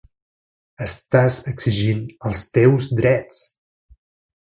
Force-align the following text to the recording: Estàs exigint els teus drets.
Estàs 0.85 1.37
exigint 1.53 2.01
els 2.31 2.43
teus 2.59 2.91
drets. 3.03 3.41